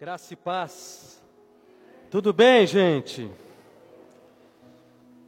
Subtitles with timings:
[0.00, 1.22] Graça e paz.
[2.10, 3.30] Tudo bem, gente?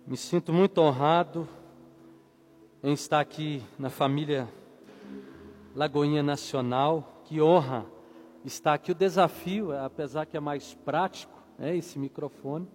[0.06, 1.46] Me sinto muito honrado
[2.82, 4.48] em estar aqui na família
[5.76, 7.20] Lagoinha Nacional.
[7.26, 7.84] Que honra
[8.46, 8.92] estar aqui.
[8.92, 12.66] O desafio, apesar que é mais prático, é esse microfone.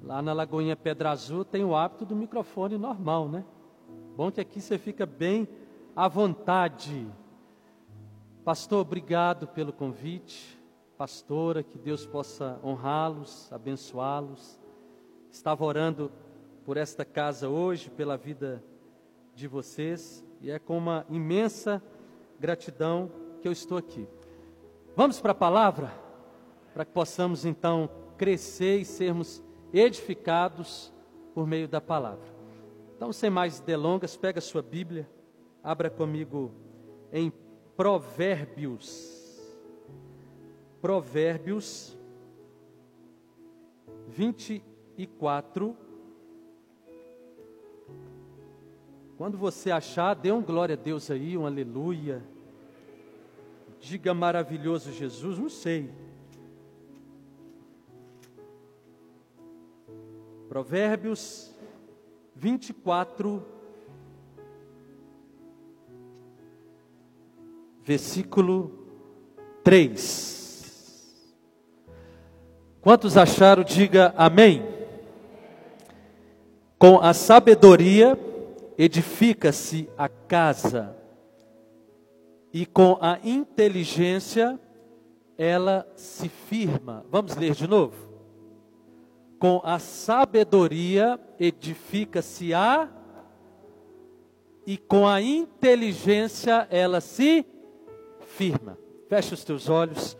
[0.00, 3.44] Lá na Lagoinha Pedra Azul tem o hábito do microfone normal, né?
[4.16, 5.48] Bom que aqui você fica bem
[5.96, 7.04] à vontade.
[8.44, 10.55] Pastor, obrigado pelo convite.
[10.96, 14.58] Pastora, que Deus possa honrá-los, abençoá-los.
[15.30, 16.10] Estava orando
[16.64, 18.64] por esta casa hoje, pela vida
[19.34, 21.82] de vocês, e é com uma imensa
[22.40, 23.10] gratidão
[23.42, 24.08] que eu estou aqui.
[24.96, 25.92] Vamos para a palavra,
[26.72, 29.42] para que possamos então crescer e sermos
[29.74, 30.90] edificados
[31.34, 32.34] por meio da palavra.
[32.96, 35.06] Então, sem mais delongas, pega a sua Bíblia,
[35.62, 36.54] abra comigo
[37.12, 37.30] em
[37.76, 39.15] Provérbios.
[40.80, 41.96] Provérbios
[44.08, 45.76] 24.
[49.16, 52.22] Quando você achar, dê um glória a Deus aí, um aleluia.
[53.80, 55.90] Diga maravilhoso Jesus, não sei.
[60.48, 61.54] Provérbios
[62.34, 63.42] 24,
[67.82, 68.72] versículo
[69.62, 70.35] 3.
[72.86, 74.64] Quantos acharam, diga amém.
[76.78, 78.16] Com a sabedoria
[78.78, 80.96] edifica-se a casa,
[82.52, 84.56] e com a inteligência
[85.36, 87.04] ela se firma.
[87.10, 88.08] Vamos ler de novo?
[89.36, 92.88] Com a sabedoria edifica-se a
[94.64, 97.44] e com a inteligência ela se
[98.28, 98.78] firma.
[99.08, 100.16] Feche os teus olhos.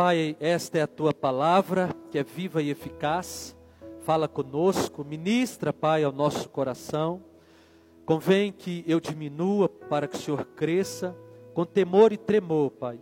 [0.00, 3.54] Pai, esta é a tua palavra, que é viva e eficaz.
[4.00, 7.22] Fala conosco, ministra, Pai, ao nosso coração.
[8.06, 11.14] Convém que eu diminua para que o Senhor cresça,
[11.52, 12.98] com temor e tremor, Pai.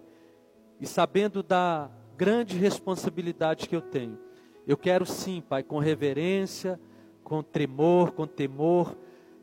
[0.81, 4.19] E sabendo da grande responsabilidade que eu tenho
[4.67, 6.81] eu quero sim, Pai, com reverência,
[7.23, 8.97] com tremor, com temor,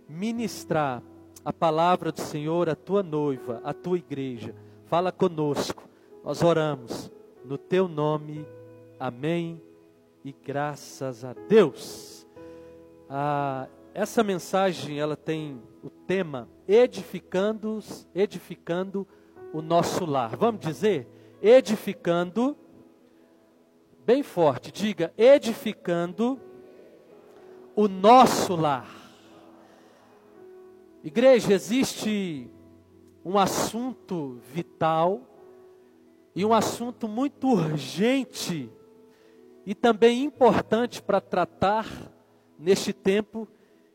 [0.09, 1.02] ministrar
[1.46, 4.53] a palavra do Senhor à tua noiva, à tua igreja.
[4.88, 5.88] Fala conosco.
[6.22, 7.16] Nós oramos
[7.47, 8.45] no teu nome.
[9.00, 9.61] Amém.
[10.23, 12.28] E graças a Deus.
[13.09, 17.79] Ah, essa mensagem ela tem o tema edificando,
[18.13, 19.07] edificando
[19.53, 20.35] o nosso lar.
[20.35, 21.07] Vamos dizer,
[21.41, 22.57] edificando
[24.05, 26.39] bem forte, diga: edificando
[27.75, 28.89] o nosso lar.
[31.03, 32.50] Igreja, existe
[33.23, 35.22] um assunto vital
[36.35, 38.69] e um assunto muito urgente
[39.66, 41.88] e também importante para tratar
[42.59, 43.47] neste tempo,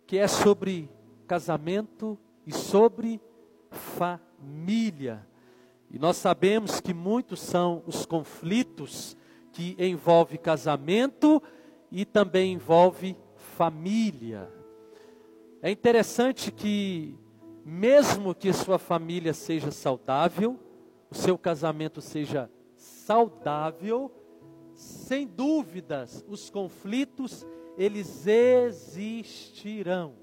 [0.06, 0.90] que é sobre
[1.26, 3.20] casamento e sobre
[3.70, 5.26] família.
[5.90, 9.16] E nós sabemos que muitos são os conflitos
[9.52, 11.42] que envolve casamento
[11.90, 13.16] e também envolve
[13.56, 14.50] família.
[15.60, 17.14] É interessante que,
[17.64, 20.58] mesmo que sua família seja saudável,
[21.10, 24.10] o seu casamento seja saudável,
[24.74, 30.14] sem dúvidas, os conflitos eles existirão.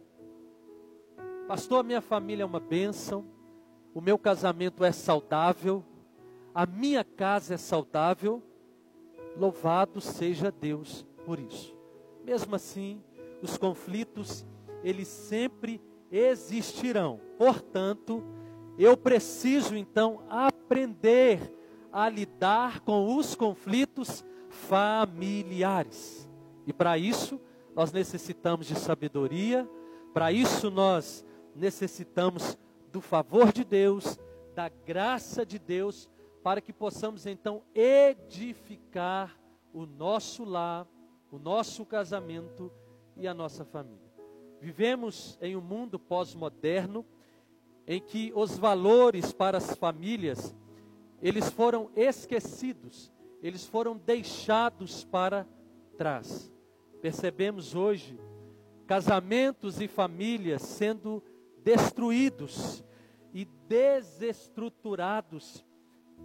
[1.47, 3.25] Pastor, minha família é uma bênção,
[3.93, 5.83] o meu casamento é saudável,
[6.53, 8.41] a minha casa é saudável,
[9.37, 11.75] Louvado seja Deus por isso.
[12.25, 13.03] Mesmo assim,
[13.41, 14.43] os conflitos,
[14.83, 15.79] eles sempre
[16.11, 17.19] existirão.
[17.37, 18.23] Portanto,
[18.77, 21.53] eu preciso então aprender
[21.91, 26.29] a lidar com os conflitos familiares.
[26.65, 27.39] E para isso,
[27.75, 29.67] nós necessitamos de sabedoria,
[30.13, 32.57] para isso nós necessitamos
[32.91, 34.19] do favor de Deus,
[34.53, 36.09] da graça de Deus
[36.47, 39.37] para que possamos então edificar
[39.73, 40.87] o nosso lar,
[41.29, 42.71] o nosso casamento
[43.17, 44.09] e a nossa família.
[44.61, 47.05] Vivemos em um mundo pós-moderno
[47.87, 50.53] em que os valores para as famílias
[51.21, 53.11] eles foram esquecidos,
[53.41, 55.47] eles foram deixados para
[55.97, 56.53] trás.
[57.01, 58.19] Percebemos hoje
[58.85, 61.23] casamentos e famílias sendo
[61.63, 62.83] destruídos
[63.33, 65.65] e desestruturados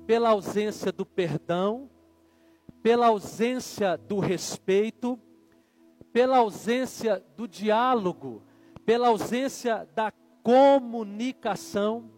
[0.07, 1.91] pela ausência do perdão,
[2.83, 5.19] pela ausência do respeito,
[6.13, 8.43] pela ausência do diálogo,
[8.85, 10.13] pela ausência da
[10.43, 12.11] comunicação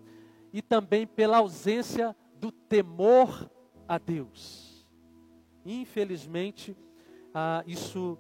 [0.53, 3.51] e também pela ausência do temor
[3.89, 4.87] a Deus.
[5.65, 6.77] Infelizmente,
[7.35, 8.19] ah, isso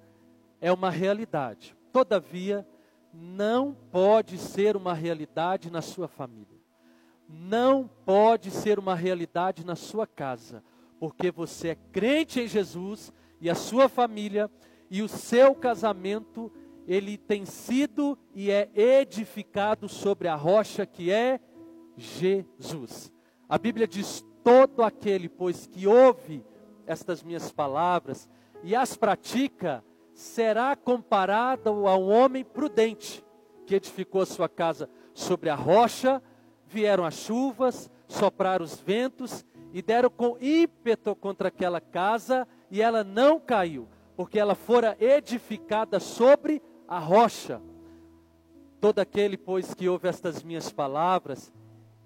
[0.60, 1.76] é uma realidade.
[1.92, 2.66] Todavia,
[3.12, 6.58] não pode ser uma realidade na sua família.
[7.28, 10.62] Não pode ser uma realidade na sua casa,
[10.98, 14.50] porque você é crente em Jesus e a sua família
[14.90, 16.50] e o seu casamento
[16.86, 21.40] ele tem sido e é edificado sobre a rocha que é
[21.96, 23.12] Jesus.
[23.48, 26.44] A Bíblia diz: todo aquele, pois, que ouve
[26.86, 28.28] estas minhas palavras
[28.62, 33.24] e as pratica, será comparado a um homem prudente
[33.66, 36.22] que edificou a sua casa sobre a rocha,
[36.66, 43.02] vieram as chuvas, sopraram os ventos e deram com ímpeto contra aquela casa e ela
[43.02, 47.60] não caiu, porque ela fora edificada sobre a rocha.
[48.80, 51.52] Todo aquele, pois, que ouve estas minhas palavras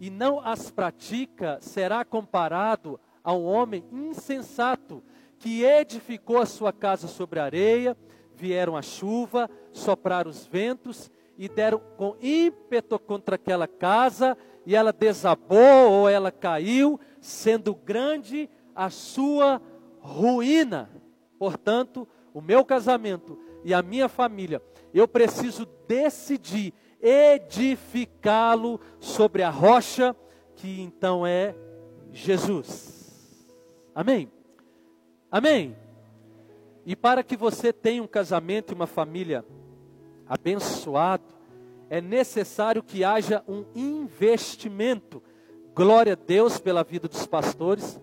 [0.01, 5.03] e não as pratica, será comparado a um homem insensato
[5.39, 7.97] que edificou a sua casa sobre a areia,
[8.35, 14.37] vieram a chuva, sopraram os ventos e deram com ímpeto contra aquela casa,
[14.67, 19.63] e ela desabou ou ela caiu, sendo grande a sua
[20.01, 20.91] ruína.
[21.39, 24.63] Portanto, o meu casamento e a minha família,
[24.93, 30.15] eu preciso decidir edificá-lo sobre a rocha
[30.57, 31.55] que então é
[32.13, 32.99] Jesus.
[33.95, 34.31] Amém?
[35.31, 35.77] Amém?
[36.85, 39.45] E para que você tenha um casamento e uma família
[40.27, 41.25] abençoado,
[41.91, 45.23] é necessário que haja um investimento.
[45.75, 48.01] Glória a Deus pela vida dos pastores,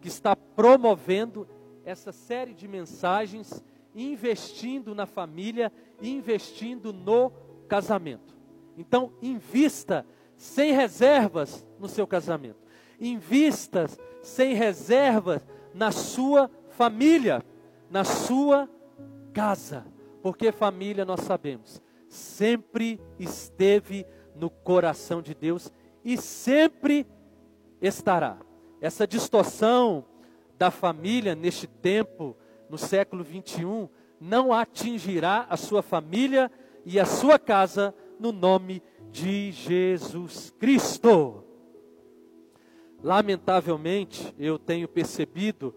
[0.00, 1.46] que está promovendo
[1.84, 3.62] essa série de mensagens,
[3.94, 7.30] investindo na família, investindo no
[7.68, 8.36] casamento.
[8.76, 10.06] Então, invista
[10.36, 12.58] sem reservas no seu casamento.
[13.00, 13.86] Invista
[14.22, 17.42] sem reservas na sua família,
[17.90, 18.68] na sua
[19.32, 19.84] casa.
[20.22, 25.72] Porque família, nós sabemos, sempre esteve no coração de Deus
[26.04, 27.06] e sempre
[27.80, 28.38] estará.
[28.80, 30.04] Essa distorção
[30.56, 32.36] da família neste tempo,
[32.68, 33.88] no século 21,
[34.20, 36.50] não atingirá a sua família
[36.84, 41.44] e a sua casa no nome de Jesus Cristo.
[43.02, 45.74] Lamentavelmente, eu tenho percebido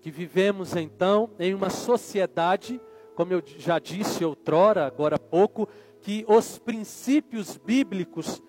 [0.00, 2.80] que vivemos então em uma sociedade,
[3.14, 5.68] como eu já disse outrora, agora há pouco,
[6.00, 8.42] que os princípios bíblicos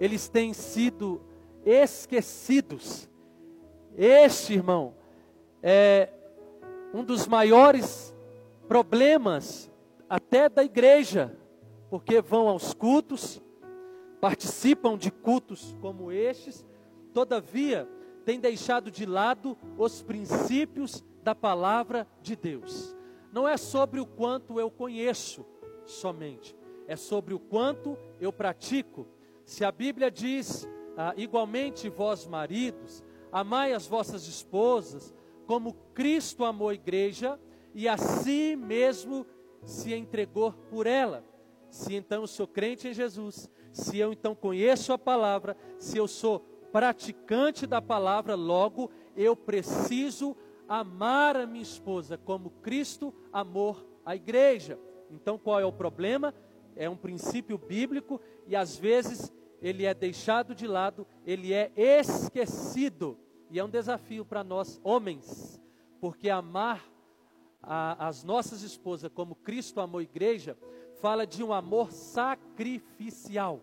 [0.00, 1.20] eles têm sido
[1.64, 3.08] esquecidos.
[3.96, 4.94] Este, irmão,
[5.62, 6.08] é
[6.92, 8.14] um dos maiores
[8.68, 9.70] problemas
[10.08, 11.36] até da igreja,
[11.88, 13.40] porque vão aos cultos,
[14.20, 16.66] participam de cultos como estes,
[17.12, 17.88] todavia
[18.24, 22.94] têm deixado de lado os princípios da palavra de Deus.
[23.32, 25.44] Não é sobre o quanto eu conheço
[25.86, 26.56] somente,
[26.86, 29.06] é sobre o quanto eu pratico.
[29.44, 35.14] Se a Bíblia diz, ah, igualmente vós maridos, amai as vossas esposas,
[35.52, 37.38] como Cristo amou a igreja
[37.74, 39.26] e a si mesmo
[39.66, 41.22] se entregou por ela.
[41.68, 46.08] Se então eu sou crente em Jesus, se eu então conheço a palavra, se eu
[46.08, 46.40] sou
[46.72, 50.34] praticante da palavra, logo eu preciso
[50.66, 54.78] amar a minha esposa como Cristo amou a igreja.
[55.10, 56.34] Então qual é o problema?
[56.74, 59.30] É um princípio bíblico e às vezes
[59.60, 63.18] ele é deixado de lado, ele é esquecido.
[63.52, 65.60] E é um desafio para nós, homens,
[66.00, 66.82] porque amar
[67.62, 70.56] a, as nossas esposas como Cristo amou a igreja
[71.02, 73.60] fala de um amor sacrificial.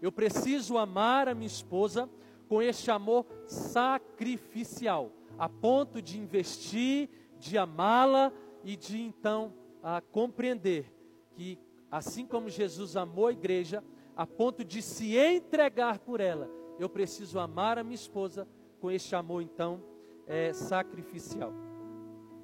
[0.00, 2.08] Eu preciso amar a minha esposa
[2.48, 8.32] com este amor sacrificial, a ponto de investir, de amá-la
[8.64, 10.90] e de então a compreender
[11.32, 11.58] que
[11.90, 13.84] assim como Jesus amou a igreja,
[14.16, 16.48] a ponto de se entregar por ela,
[16.78, 18.48] eu preciso amar a minha esposa
[18.80, 19.82] com este amor então
[20.26, 21.52] é, sacrificial.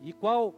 [0.02, 0.55] E qual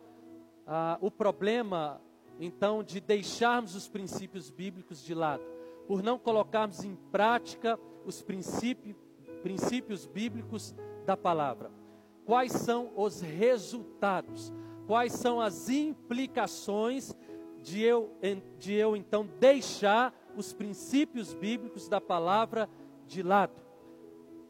[0.66, 2.00] ah, o problema
[2.40, 5.42] então, de deixarmos os princípios bíblicos de lado,
[5.86, 8.96] por não colocarmos em prática os princípios,
[9.42, 11.70] princípios bíblicos da palavra.
[12.24, 14.52] Quais são os resultados?
[14.86, 17.16] Quais são as implicações
[17.62, 18.16] de eu,
[18.58, 22.68] de eu então deixar os princípios bíblicos da palavra
[23.06, 23.67] de lado?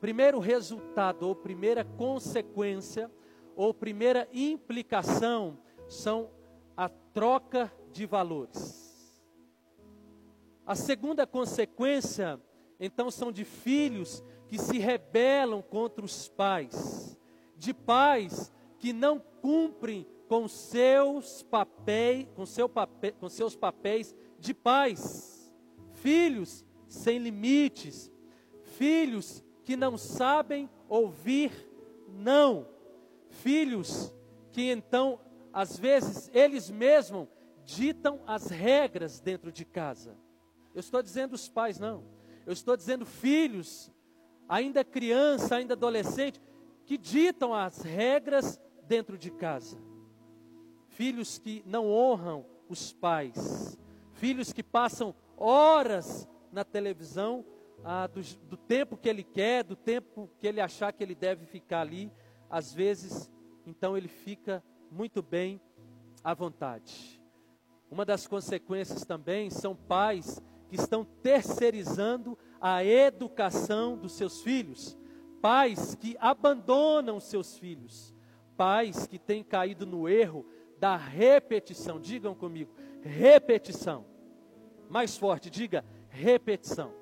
[0.01, 3.11] Primeiro resultado, ou primeira consequência,
[3.57, 6.31] ou primeira implicação são
[6.77, 8.89] a troca de valores.
[10.65, 12.41] A segunda consequência,
[12.79, 17.19] então, são de filhos que se rebelam contra os pais,
[17.57, 24.55] de pais que não cumprem com seus papéis, com, seu papel, com seus papéis de
[24.55, 25.51] pais,
[25.95, 28.11] filhos sem limites,
[28.63, 31.53] filhos que não sabem ouvir
[32.09, 32.67] não,
[33.29, 34.11] filhos
[34.51, 35.21] que então,
[35.53, 37.29] às vezes, eles mesmos
[37.67, 40.17] ditam as regras dentro de casa.
[40.75, 42.03] Eu estou dizendo os pais, não.
[42.47, 43.93] Eu estou dizendo filhos,
[44.49, 46.41] ainda criança, ainda adolescente,
[46.87, 49.77] que ditam as regras dentro de casa.
[50.87, 53.79] Filhos que não honram os pais.
[54.15, 57.45] Filhos que passam horas na televisão
[57.85, 61.47] ah, do, do tempo que ele quer, do tempo que ele achar que ele deve
[61.47, 62.13] ficar ali.
[62.51, 63.31] Às vezes,
[63.67, 65.61] então ele fica muito bem
[66.23, 67.21] à vontade.
[67.91, 74.99] Uma das consequências também são pais que estão terceirizando a educação dos seus filhos,
[75.41, 78.15] pais que abandonam seus filhos,
[78.57, 80.45] pais que têm caído no erro
[80.79, 82.01] da repetição.
[82.01, 84.05] Digam comigo, repetição.
[84.91, 86.93] Mais forte, diga repetição.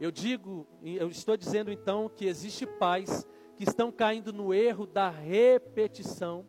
[0.00, 3.26] Eu digo, eu estou dizendo então que existe pais
[3.56, 6.44] que estão caindo no erro da repetição,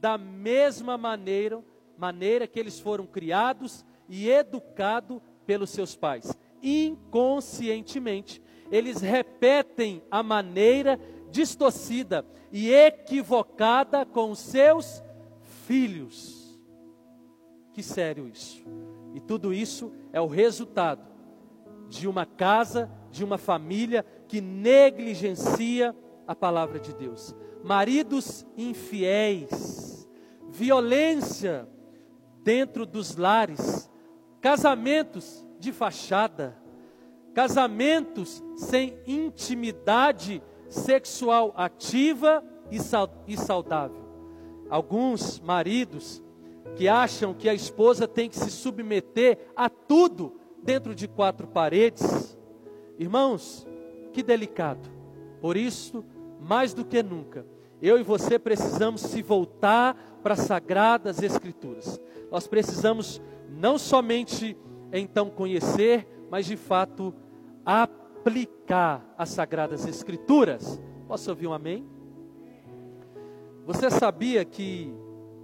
[0.00, 1.62] da mesma maneira,
[1.98, 6.34] maneira que eles foram criados e educados pelos seus pais.
[6.62, 10.98] Inconscientemente, eles repetem a maneira
[11.30, 15.02] distorcida e equivocada com os seus
[15.66, 16.58] filhos.
[17.74, 18.64] Que sério isso.
[19.14, 21.15] E tudo isso é o resultado
[21.88, 25.94] de uma casa, de uma família que negligencia
[26.26, 27.34] a palavra de Deus.
[27.62, 30.08] Maridos infiéis,
[30.48, 31.68] violência
[32.42, 33.90] dentro dos lares,
[34.40, 36.56] casamentos de fachada,
[37.34, 44.06] casamentos sem intimidade sexual ativa e saudável.
[44.68, 46.22] Alguns maridos
[46.76, 52.36] que acham que a esposa tem que se submeter a tudo dentro de quatro paredes.
[52.98, 53.64] Irmãos,
[54.12, 54.90] que delicado.
[55.40, 56.04] Por isso,
[56.40, 57.46] mais do que nunca,
[57.80, 62.00] eu e você precisamos se voltar para as sagradas escrituras.
[62.30, 64.56] Nós precisamos não somente
[64.92, 67.14] então conhecer, mas de fato
[67.64, 70.80] aplicar as sagradas escrituras.
[71.06, 71.86] Posso ouvir um amém?
[73.64, 74.92] Você sabia que,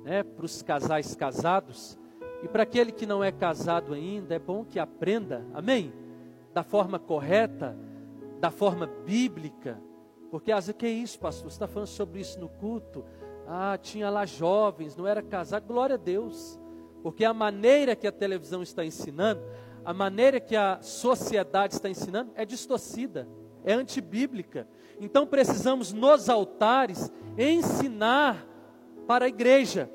[0.04, 1.98] né, para os casais casados,
[2.42, 5.92] e para aquele que não é casado ainda, é bom que aprenda, amém?
[6.52, 7.76] Da forma correta,
[8.40, 9.80] da forma bíblica,
[10.32, 11.50] porque às vezes, que é isso, pastor?
[11.50, 13.04] Você está falando sobre isso no culto?
[13.46, 16.58] Ah, tinha lá jovens, não era casado, glória a Deus.
[17.02, 19.42] Porque a maneira que a televisão está ensinando,
[19.84, 23.28] a maneira que a sociedade está ensinando é distorcida,
[23.62, 24.66] é antibíblica.
[24.98, 28.46] Então precisamos nos altares ensinar
[29.06, 29.90] para a igreja.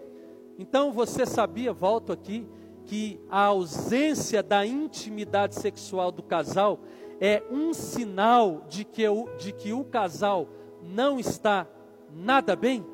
[0.57, 2.47] Então você sabia, volto aqui,
[2.85, 6.79] que a ausência da intimidade sexual do casal
[7.19, 10.47] é um sinal de que o, de que o casal
[10.81, 11.67] não está
[12.13, 12.85] nada bem?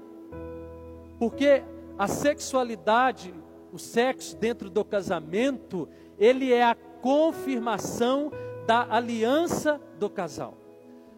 [1.20, 1.63] Porque
[1.98, 3.34] a sexualidade
[3.74, 5.89] o sexo dentro do casamento,
[6.20, 8.32] ele é a confirmação
[8.67, 10.55] da aliança do casal.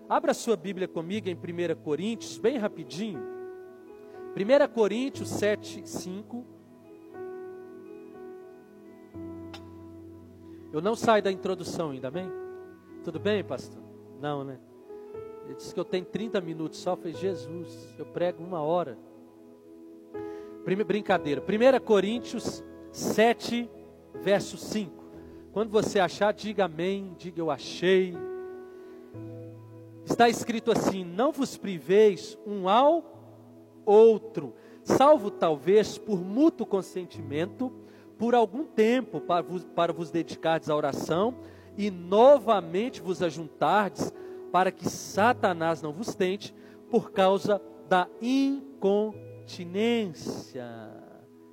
[0.07, 3.34] Abra sua Bíblia comigo em 1 Coríntios, bem rapidinho.
[4.35, 6.45] 1 Coríntios 7, 5.
[10.73, 12.29] Eu não saio da introdução ainda, bem?
[13.01, 13.81] Tudo bem, pastor?
[14.19, 14.59] Não, né?
[15.45, 16.91] Ele disse que eu tenho 30 minutos só.
[16.91, 18.97] Eu falei, Jesus, eu prego uma hora.
[20.85, 21.41] Brincadeira.
[21.41, 22.61] 1 Coríntios
[22.91, 23.69] 7,
[24.15, 24.91] verso 5.
[25.53, 28.13] Quando você achar, diga amém, diga eu achei.
[30.03, 33.14] Está escrito assim: Não vos priveis um ao
[33.85, 37.71] outro, salvo talvez por mútuo consentimento,
[38.17, 41.35] por algum tempo, para vos, para vos dedicardes à oração
[41.77, 44.13] e novamente vos ajuntardes,
[44.51, 46.55] para que Satanás não vos tente,
[46.89, 50.65] por causa da incontinência continência.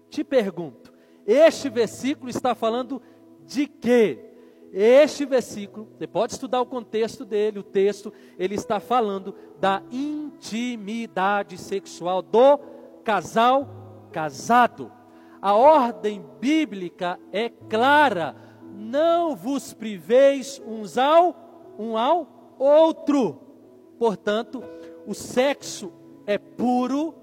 [0.08, 0.92] Te pergunto,
[1.26, 3.02] este versículo está falando
[3.44, 4.31] de quê?
[4.72, 11.58] Este versículo, você pode estudar o contexto dele, o texto, ele está falando da intimidade
[11.58, 12.58] sexual do
[13.04, 13.68] casal
[14.10, 14.90] casado.
[15.42, 18.34] A ordem bíblica é clara:
[18.72, 23.40] não vos priveis uns ao um ao outro.
[23.98, 24.64] Portanto,
[25.06, 25.92] o sexo
[26.26, 27.14] é puro,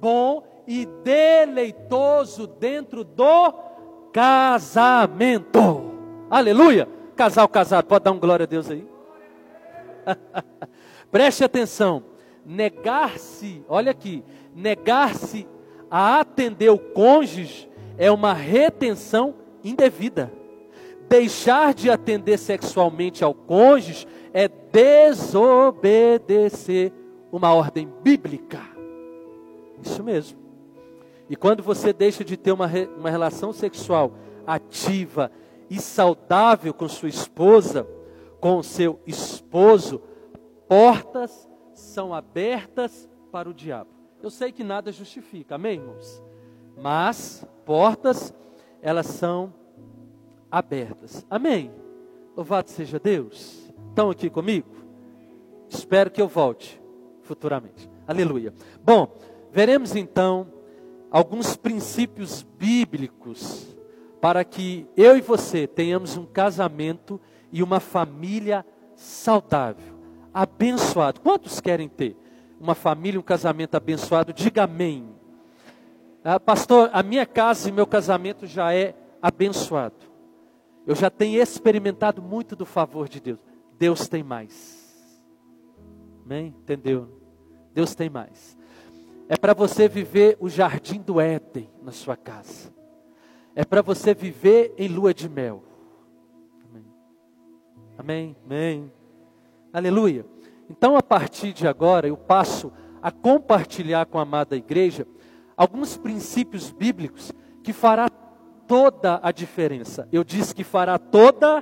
[0.00, 3.52] bom e deleitoso dentro do
[4.10, 5.97] casamento.
[6.30, 6.88] Aleluia!
[7.16, 8.86] Casal casado, pode dar um glória a Deus aí?
[11.10, 12.04] Preste atenção.
[12.44, 14.24] Negar-se, olha aqui,
[14.58, 15.46] Negar-se
[15.88, 20.32] a atender o cônjuge é uma retenção indevida.
[21.08, 25.72] Deixar de atender sexualmente ao cônjuge é desobedecer
[27.30, 28.60] uma ordem bíblica.
[29.80, 30.36] Isso mesmo.
[31.30, 34.12] E quando você deixa de ter uma, uma relação sexual
[34.44, 35.30] ativa
[35.70, 37.86] e saudável com sua esposa,
[38.40, 40.00] com seu esposo,
[40.66, 43.90] portas são abertas para o diabo.
[44.22, 46.22] Eu sei que nada justifica, amém, irmãos?
[46.76, 48.34] Mas portas,
[48.80, 49.52] elas são
[50.50, 51.24] abertas.
[51.28, 51.70] Amém?
[52.36, 53.72] Louvado seja Deus.
[53.88, 54.68] Estão aqui comigo?
[55.68, 56.80] Espero que eu volte
[57.22, 57.90] futuramente.
[58.06, 58.54] Aleluia.
[58.82, 59.18] Bom,
[59.52, 60.46] veremos então
[61.10, 63.67] alguns princípios bíblicos
[64.20, 67.20] para que eu e você tenhamos um casamento
[67.52, 69.94] e uma família saudável,
[70.34, 71.20] abençoado.
[71.20, 72.16] Quantos querem ter
[72.60, 74.32] uma família, um casamento abençoado?
[74.32, 75.08] Diga amém.
[76.24, 79.94] Ah, pastor, a minha casa e meu casamento já é abençoado.
[80.86, 83.38] Eu já tenho experimentado muito do favor de Deus.
[83.78, 84.78] Deus tem mais.
[86.24, 86.54] Amém?
[86.62, 87.08] Entendeu?
[87.72, 88.58] Deus tem mais.
[89.28, 92.77] É para você viver o jardim do Éden na sua casa.
[93.58, 95.64] É para você viver em lua de mel.
[96.70, 96.86] Amém.
[97.98, 98.36] Amém.
[98.46, 98.92] Amém.
[99.72, 100.24] Aleluia.
[100.70, 102.72] Então, a partir de agora, eu passo
[103.02, 105.08] a compartilhar com a amada igreja
[105.56, 107.32] alguns princípios bíblicos
[107.64, 110.08] que fará toda a diferença.
[110.12, 111.60] Eu disse que fará toda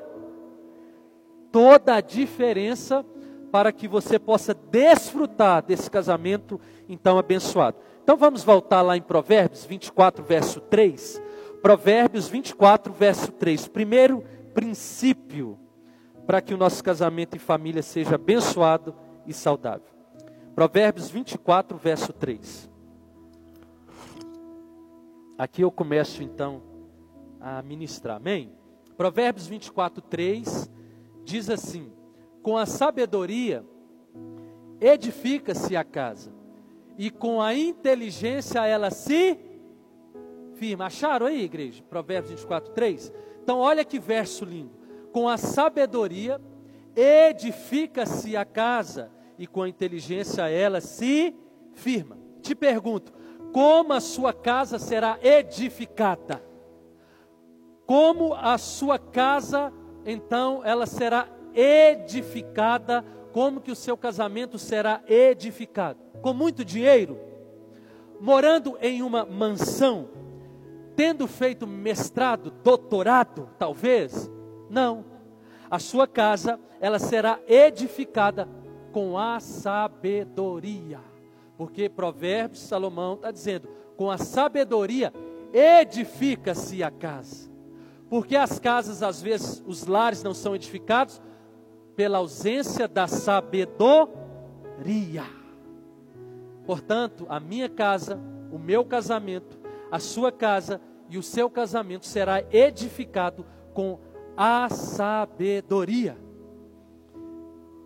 [1.51, 3.07] toda a diferença
[3.51, 6.61] para que você possa desfrutar desse casamento
[6.91, 7.79] então abençoado.
[8.03, 11.25] Então vamos voltar lá em Provérbios 24, verso 3.
[11.67, 13.67] Provérbios 24, verso 3.
[13.67, 14.23] Primeiro
[14.55, 15.59] princípio
[16.25, 18.95] para que o nosso casamento e família seja abençoado
[19.27, 19.89] e saudável.
[20.55, 22.71] Provérbios 24, verso 3.
[25.37, 26.63] Aqui eu começo então
[27.41, 28.53] a ministrar, amém?
[28.97, 30.71] Provérbios 24, 3
[31.25, 31.91] diz assim:
[32.45, 33.65] Com a sabedoria
[34.81, 36.33] edifica-se a casa,
[36.97, 39.46] e com a inteligência ela se
[40.57, 40.87] firma.
[40.87, 41.83] Acharam aí, igreja?
[41.89, 43.13] Provérbios 24, 3?
[43.43, 44.73] Então, olha que verso lindo.
[45.13, 46.41] Com a sabedoria
[46.95, 51.35] edifica-se a casa, e com a inteligência ela se
[51.75, 52.19] firma.
[52.41, 53.13] Te pergunto,
[53.53, 56.43] como a sua casa será edificada?
[57.87, 59.73] Como a sua casa,
[60.05, 63.05] então, ela será edificada?
[63.33, 66.01] Como que o seu casamento será edificado?
[66.23, 67.21] Com muito dinheiro?
[68.21, 70.16] Morando em uma mansão?
[70.97, 74.31] Tendo feito mestrado, doutorado, talvez?
[74.71, 75.05] Não.
[75.71, 78.49] A sua casa, ela será edificada
[78.93, 81.01] com a sabedoria.
[81.59, 85.13] Porque Provérbios, Salomão está dizendo: com a sabedoria
[85.53, 87.51] edifica-se a casa.
[88.09, 91.21] Porque as casas, às vezes, os lares não são edificados
[91.95, 95.25] pela ausência da sabedoria.
[96.65, 99.59] Portanto, a minha casa, o meu casamento,
[99.91, 103.99] a sua casa e o seu casamento será edificado com
[104.37, 106.19] a sabedoria.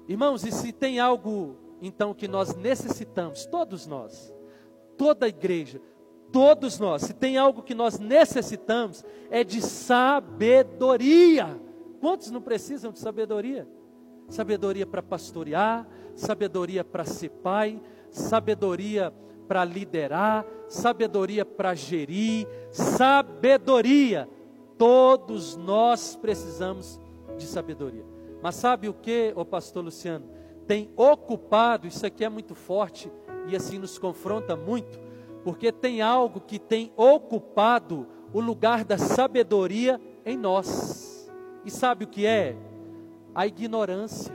[0.09, 4.35] Irmãos, e se tem algo então que nós necessitamos, todos nós,
[4.97, 5.81] toda a igreja,
[6.33, 11.61] todos nós, se tem algo que nós necessitamos, é de sabedoria.
[12.01, 13.69] Quantos não precisam de sabedoria?
[14.29, 19.30] Sabedoria para pastorear, sabedoria para ser pai, sabedoria para
[19.65, 24.29] liderar, sabedoria para gerir, sabedoria.
[24.79, 27.01] Todos nós precisamos
[27.37, 28.05] de sabedoria.
[28.43, 30.27] Mas sabe o que, o pastor Luciano?
[30.67, 33.11] Tem ocupado, isso aqui é muito forte
[33.49, 34.99] e assim nos confronta muito,
[35.43, 41.31] porque tem algo que tem ocupado o lugar da sabedoria em nós.
[41.65, 42.57] E sabe o que é?
[43.35, 44.33] A ignorância.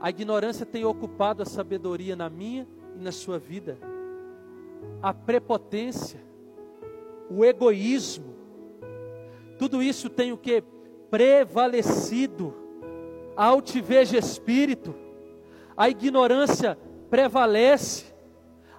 [0.00, 3.78] A ignorância tem ocupado a sabedoria na minha e na sua vida.
[5.02, 6.20] A prepotência,
[7.30, 8.34] o egoísmo,
[9.58, 10.62] tudo isso tem o que?
[11.10, 12.54] Prevalecido.
[13.36, 14.94] A altivez de espírito,
[15.76, 16.78] a ignorância
[17.10, 18.04] prevalece,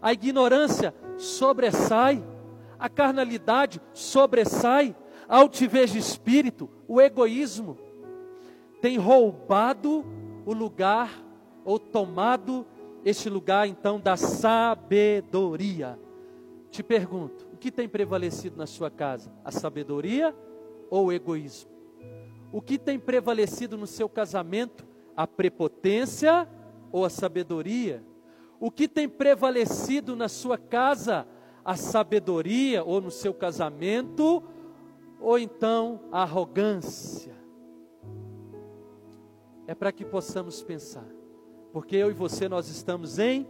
[0.02, 2.24] a ignorância sobressai,
[2.80, 4.96] a carnalidade sobressai,
[5.28, 7.78] a altivez de espírito, o egoísmo
[8.82, 10.06] tem roubado
[10.46, 11.10] o lugar
[11.64, 12.66] ou tomado
[13.06, 16.00] este lugar então da sabedoria.
[16.72, 19.32] Te pergunto, o que tem prevalecido na sua casa?
[19.46, 20.36] A sabedoria
[20.90, 21.70] ou o egoísmo?
[22.52, 24.84] O que tem prevalecido no seu casamento?
[25.16, 26.50] A prepotência
[26.92, 28.04] ou a sabedoria?
[28.60, 31.28] O que tem prevalecido na sua casa?
[31.64, 34.44] A sabedoria ou no seu casamento?
[35.20, 37.36] Ou então a arrogância?
[39.68, 41.15] É para que possamos pensar.
[41.76, 43.46] Porque eu e você nós estamos em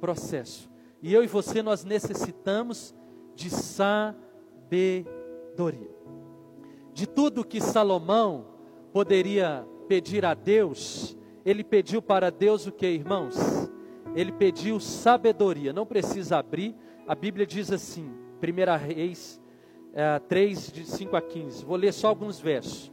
[0.00, 0.68] processo.
[1.00, 2.92] E eu e você nós necessitamos
[3.36, 5.06] de sabedoria.
[6.92, 8.46] De tudo que Salomão
[8.92, 13.36] poderia pedir a Deus, ele pediu para Deus o que, irmãos?
[14.12, 15.72] Ele pediu sabedoria.
[15.72, 16.74] Não precisa abrir.
[17.06, 18.10] A Bíblia diz assim,
[18.42, 19.40] 1 Reis
[19.94, 21.64] é, 3, de 5 a 15.
[21.64, 22.90] Vou ler só alguns versos.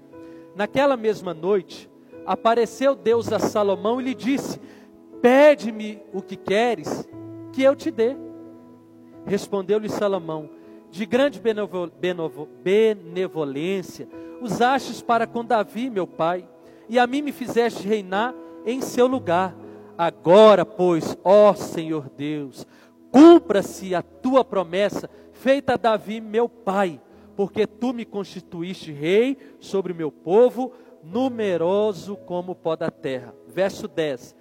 [0.56, 1.89] Naquela mesma noite,
[2.25, 4.59] apareceu Deus a Salomão e lhe disse:
[5.21, 7.07] Pede-me o que queres,
[7.51, 8.15] que eu te dê.
[9.25, 10.49] Respondeu-lhe Salomão:
[10.91, 11.41] De grande
[12.63, 14.07] benevolência
[14.41, 16.47] usastes para com Davi, meu pai,
[16.88, 18.33] e a mim me fizeste reinar
[18.65, 19.55] em seu lugar.
[19.97, 22.67] Agora, pois, ó Senhor Deus,
[23.11, 26.99] cumpra-se a tua promessa feita a Davi, meu pai,
[27.35, 30.73] porque tu me constituíste rei sobre meu povo,
[31.06, 33.36] numeroso como o pó da terra.
[33.48, 34.36] Verso 10: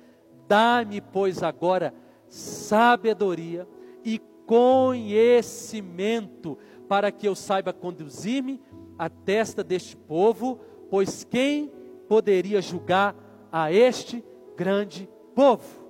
[0.48, 1.94] Dá-me, pois, agora
[2.28, 3.68] sabedoria
[4.04, 8.60] e conhecimento, para que eu saiba conduzir-me
[8.98, 11.72] à testa deste povo, pois quem
[12.08, 13.16] poderia julgar
[13.50, 14.22] a este
[14.56, 15.82] grande povo?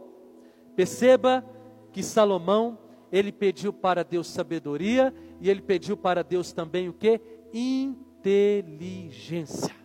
[0.77, 1.45] Perceba
[1.93, 2.79] que Salomão,
[3.13, 7.21] ele pediu para Deus sabedoria e ele pediu para Deus também o que?
[7.53, 9.84] Inteligência.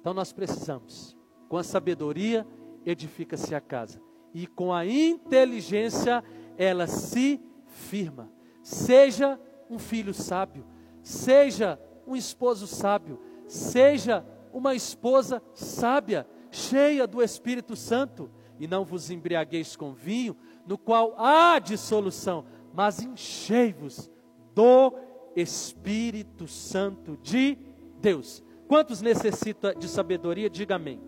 [0.00, 1.16] Então nós precisamos,
[1.48, 2.46] com a sabedoria
[2.84, 4.00] edifica-se a casa
[4.34, 6.22] e com a inteligência
[6.56, 8.30] ela se firma.
[8.62, 9.38] Seja
[9.70, 10.64] um filho sábio,
[11.02, 19.10] seja um esposo sábio, seja uma esposa sábia, cheia do Espírito Santo, e não vos
[19.10, 24.10] embriagueis com vinho, no qual há dissolução, mas enchei-vos
[24.54, 24.92] do
[25.36, 27.56] Espírito Santo de
[28.00, 28.42] Deus.
[28.68, 30.50] Quantos necessitam de sabedoria?
[30.50, 31.00] Diga amém.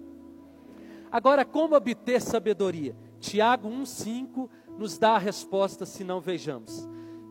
[1.12, 2.96] Agora, como obter sabedoria?
[3.20, 6.88] Tiago 1,5 nos dá a resposta se não vejamos.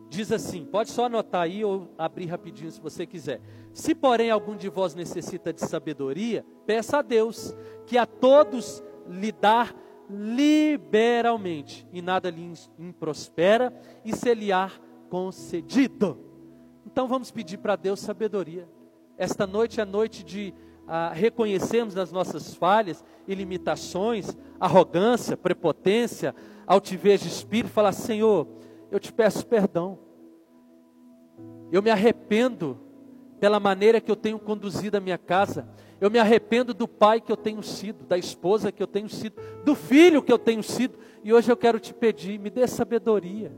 [0.08, 3.40] Diz assim, pode só anotar aí ou abrir rapidinho se você quiser.
[3.72, 7.54] Se porém algum de vós necessita de sabedoria, peça a Deus,
[7.86, 9.68] que a todos lhe dá
[10.08, 13.72] liberalmente, e nada lhe improspera,
[14.04, 14.70] e se lhe há
[15.08, 16.18] concedido.
[16.84, 18.68] Então vamos pedir para Deus sabedoria.
[19.20, 20.54] Esta noite é noite de
[20.88, 26.34] ah, reconhecermos as nossas falhas e limitações, arrogância, prepotência,
[26.66, 28.48] altivez de espírito, falar: Senhor,
[28.90, 29.98] eu te peço perdão.
[31.70, 32.80] Eu me arrependo
[33.38, 35.68] pela maneira que eu tenho conduzido a minha casa.
[36.00, 39.36] Eu me arrependo do pai que eu tenho sido, da esposa que eu tenho sido,
[39.66, 40.98] do filho que eu tenho sido.
[41.22, 43.52] E hoje eu quero te pedir, me dê sabedoria.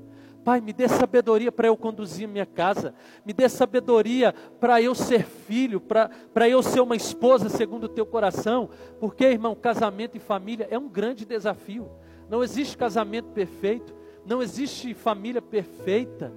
[0.44, 5.24] Pai, me dê sabedoria para eu conduzir minha casa, me dê sabedoria para eu ser
[5.24, 10.66] filho, para eu ser uma esposa segundo o teu coração, porque, irmão, casamento e família
[10.68, 11.88] é um grande desafio.
[12.28, 13.94] Não existe casamento perfeito,
[14.26, 16.32] não existe família perfeita,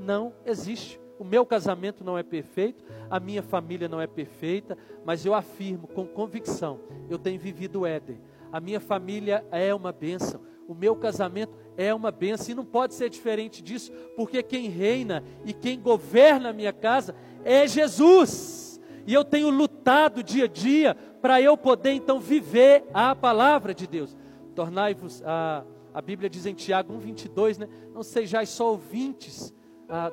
[0.00, 0.98] não existe.
[1.18, 5.86] O meu casamento não é perfeito, a minha família não é perfeita, mas eu afirmo
[5.86, 8.18] com convicção: eu tenho vivido o Éden.
[8.50, 12.94] A minha família é uma bênção, o meu casamento é uma bênção e não pode
[12.94, 18.80] ser diferente disso, porque quem reina e quem governa a minha casa é Jesus.
[19.06, 23.86] E eu tenho lutado dia a dia para eu poder então viver a palavra de
[23.86, 24.16] Deus.
[24.54, 27.68] Tornai-vos, a, a Bíblia diz em Tiago 1,22, né?
[27.92, 29.52] Não sejais só ouvintes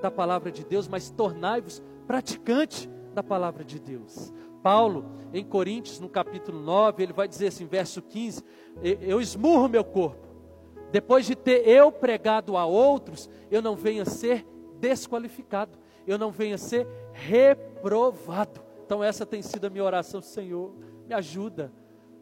[0.02, 4.34] da palavra de Deus, mas tornai-vos praticante da palavra de Deus.
[4.62, 8.44] Paulo, em Coríntios, no capítulo 9, ele vai dizer assim, verso 15:
[8.84, 10.29] Eu esmurro meu corpo
[10.92, 14.46] depois de ter eu pregado a outros, eu não venha ser
[14.80, 18.62] desqualificado, eu não venha ser reprovado.
[18.86, 20.74] Então, essa tem sido a minha oração, Senhor,
[21.08, 21.72] me ajuda,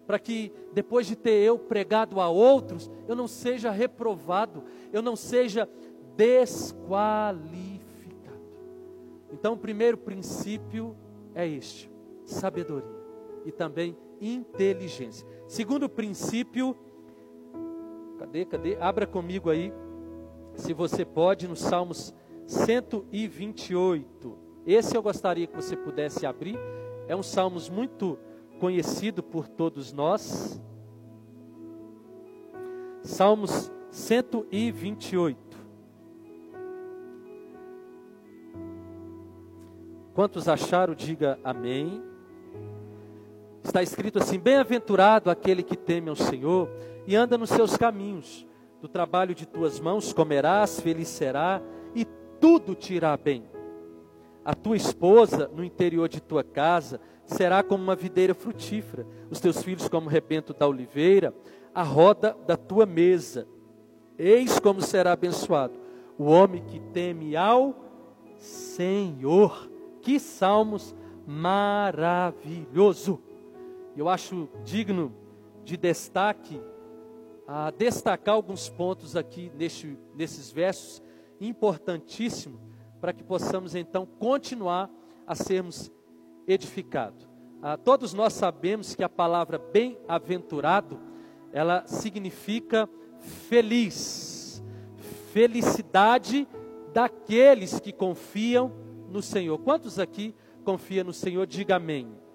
[0.06, 5.15] para que depois de ter eu pregado a outros, eu não seja reprovado, eu não
[5.15, 5.69] seja
[6.15, 7.58] desqualificado.
[9.32, 10.95] Então, o primeiro princípio
[11.34, 11.89] é este:
[12.25, 12.97] sabedoria
[13.45, 15.25] e também inteligência.
[15.47, 16.75] Segundo princípio,
[18.17, 18.77] Cadê, cadê?
[18.80, 19.71] Abra comigo aí,
[20.56, 22.13] se você pode, no Salmos
[22.47, 24.38] 128.
[24.65, 26.58] Esse eu gostaria que você pudesse abrir.
[27.08, 28.17] É um Salmos muito
[28.60, 30.62] conhecido por todos nós.
[33.03, 35.47] Salmos 128.
[40.13, 42.01] Quantos acharam, diga amém.
[43.78, 46.68] Está escrito assim: Bem-aventurado aquele que teme ao Senhor
[47.06, 48.44] e anda nos seus caminhos.
[48.82, 51.62] do trabalho de tuas mãos comerás, feliz será,
[51.94, 52.04] e
[52.40, 53.48] tudo te irá bem.
[54.44, 59.62] A tua esposa no interior de tua casa será como uma videira frutífera, os teus
[59.62, 61.32] filhos como o rebento da oliveira,
[61.74, 63.48] a roda da tua mesa.
[64.18, 65.78] Eis como será abençoado
[66.18, 67.76] o homem que teme ao
[68.40, 69.70] Senhor.
[70.02, 70.96] Que salmos
[71.28, 73.27] maravilhoso!
[73.98, 75.12] Eu acho digno
[75.66, 76.62] de destaque,
[77.48, 81.02] a destacar alguns pontos aqui neste, nesses versos,
[81.42, 82.60] importantíssimo,
[83.02, 84.88] para que possamos então continuar
[85.26, 85.92] a sermos
[86.48, 87.28] edificados.
[87.60, 91.00] Ah, todos nós sabemos que a palavra bem-aventurado,
[91.52, 92.88] ela significa
[93.50, 94.64] feliz,
[95.34, 96.48] felicidade
[96.94, 98.72] daqueles que confiam
[99.10, 99.58] no Senhor.
[99.58, 101.48] Quantos aqui confiam no Senhor?
[101.48, 102.27] Diga amém.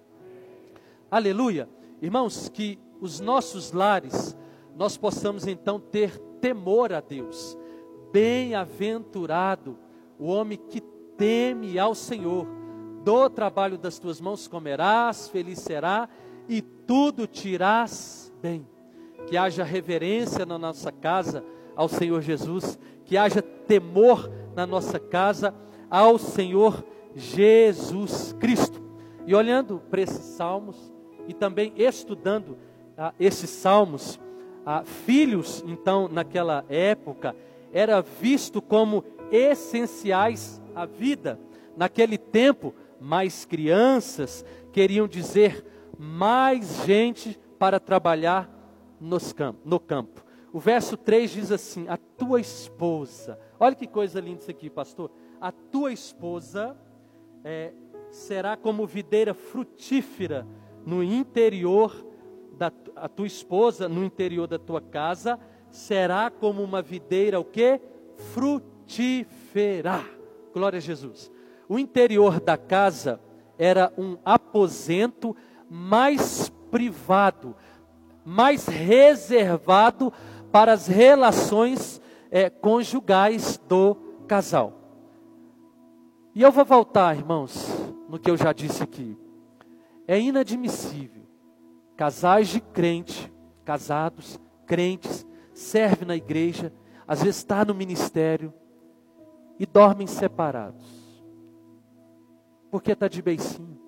[1.12, 1.68] Aleluia.
[2.01, 4.35] Irmãos, que os nossos lares,
[4.75, 7.55] nós possamos então ter temor a Deus.
[8.11, 9.79] Bem-aventurado
[10.18, 12.46] o homem que teme ao Senhor.
[13.05, 16.09] Do trabalho das tuas mãos comerás, feliz será,
[16.48, 18.66] e tudo tirás bem.
[19.27, 21.44] Que haja reverência na nossa casa
[21.77, 25.55] ao Senhor Jesus, que haja temor na nossa casa
[25.90, 26.83] ao Senhor
[27.14, 28.81] Jesus Cristo.
[29.27, 30.90] E olhando para esses salmos
[31.26, 32.56] e também estudando
[32.96, 34.20] ah, esses salmos,
[34.64, 37.35] ah, filhos, então, naquela época,
[37.72, 41.38] era visto como essenciais à vida.
[41.76, 45.64] Naquele tempo, mais crianças queriam dizer
[45.98, 48.50] mais gente para trabalhar
[49.37, 50.22] camp no campo.
[50.52, 55.11] O verso 3 diz assim: A tua esposa, olha que coisa linda isso aqui, pastor.
[55.40, 56.76] A tua esposa
[57.42, 57.72] é,
[58.11, 60.46] será como videira frutífera
[60.84, 62.06] no interior
[62.58, 65.38] da a tua esposa, no interior da tua casa,
[65.70, 67.80] será como uma videira o que?
[68.32, 70.04] Frutífera.
[70.52, 71.30] Glória a Jesus.
[71.68, 73.20] O interior da casa
[73.58, 75.34] era um aposento
[75.68, 77.56] mais privado,
[78.24, 80.12] mais reservado
[80.52, 83.96] para as relações é, conjugais do
[84.28, 84.74] casal.
[86.34, 87.68] E eu vou voltar, irmãos,
[88.08, 89.16] no que eu já disse aqui.
[90.06, 91.22] É inadmissível
[91.96, 93.32] casais de crente,
[93.64, 96.72] casados, crentes, servem na igreja,
[97.06, 98.52] às vezes está no ministério
[99.58, 100.84] e dormem separados.
[102.70, 103.78] Porque está de beicinho.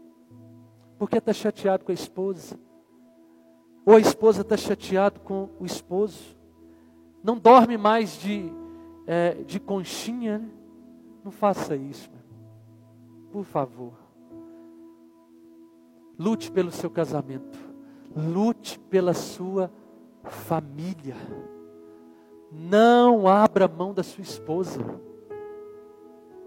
[0.98, 2.58] Porque está chateado com a esposa.
[3.84, 6.36] Ou a esposa está chateado com o esposo
[7.24, 8.52] não dorme mais de,
[9.06, 10.50] é, de conchinha, né?
[11.24, 12.10] não faça isso,
[13.32, 13.94] por favor.
[16.18, 17.58] Lute pelo seu casamento,
[18.14, 19.70] lute pela sua
[20.22, 21.16] família.
[22.52, 24.80] Não abra mão da sua esposa.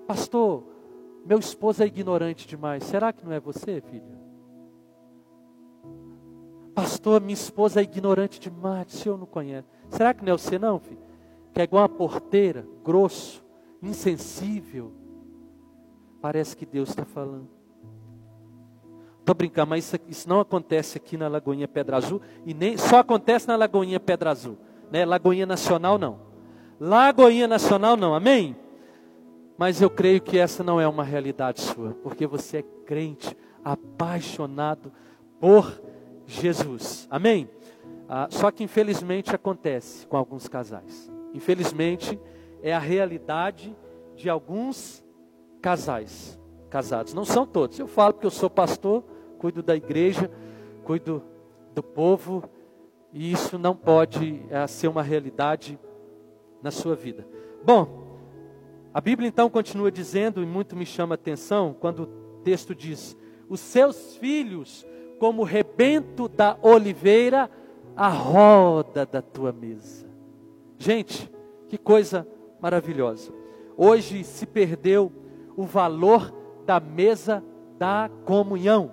[0.07, 0.63] Pastor,
[1.25, 2.83] meu esposo é ignorante demais.
[2.85, 4.17] Será que não é você, filha?
[6.73, 8.93] Pastor, minha esposa é ignorante demais.
[8.93, 9.67] O senhor não conhece.
[9.89, 11.01] Será que não é você não, filho?
[11.53, 13.43] Que é igual uma porteira, grosso,
[13.81, 14.93] insensível.
[16.21, 17.56] Parece que Deus está falando.
[19.27, 22.99] Estou brincando, mas isso, isso, não acontece aqui na Lagoinha Pedra Azul e nem só
[22.99, 24.57] acontece na Lagoinha Pedra Azul,
[24.89, 25.03] né?
[25.03, 26.21] Lagoinha Nacional não.
[26.79, 28.55] Lagoinha Nacional não, amém?
[29.57, 33.35] Mas eu creio que essa não é uma realidade sua, porque você é crente,
[33.65, 34.93] apaixonado
[35.41, 35.77] por
[36.25, 37.49] Jesus, amém?
[38.07, 41.11] Ah, só que infelizmente acontece com alguns casais.
[41.33, 42.17] Infelizmente
[42.63, 43.75] é a realidade
[44.15, 45.03] de alguns
[45.61, 47.13] casais casados.
[47.13, 47.77] Não são todos.
[47.77, 49.03] Eu falo porque eu sou pastor,
[49.37, 50.29] cuido da igreja,
[50.83, 51.23] cuido
[51.73, 52.43] do povo
[53.13, 55.79] e isso não pode é, ser uma realidade
[56.61, 57.25] na sua vida.
[57.63, 58.07] Bom,
[58.93, 62.07] a Bíblia então continua dizendo, e muito me chama a atenção, quando o
[62.43, 63.17] texto diz:
[63.49, 64.85] Os seus filhos,
[65.19, 67.49] como rebento da oliveira,
[67.95, 70.07] a roda da tua mesa.
[70.77, 71.31] Gente,
[71.67, 72.27] que coisa
[72.59, 73.31] maravilhosa.
[73.75, 75.11] Hoje se perdeu
[75.55, 76.33] o valor
[76.65, 77.43] da mesa
[77.77, 78.91] da comunhão.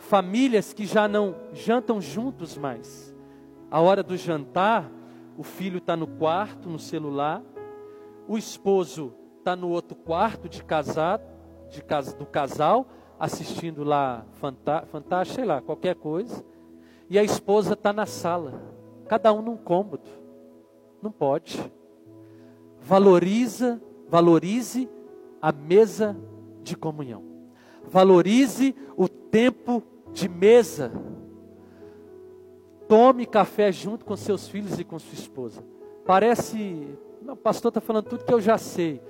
[0.00, 3.14] Famílias que já não jantam juntos mais.
[3.70, 4.90] A hora do jantar,
[5.36, 7.42] o filho está no quarto, no celular,
[8.26, 11.22] o esposo está no outro quarto de casado,
[11.68, 16.44] de casa, do casal, assistindo lá fantástico, sei lá, qualquer coisa
[17.10, 18.62] e a esposa está na sala,
[19.08, 20.08] cada um num cômodo.
[21.02, 21.60] Não pode.
[22.80, 24.88] Valoriza, valorize
[25.42, 26.16] a mesa
[26.62, 27.24] de comunhão.
[27.84, 30.92] Valorize o tempo de mesa.
[32.88, 35.62] Tome café junto com seus filhos e com sua esposa.
[36.04, 39.00] parece, o pastor está falando tudo que eu já sei.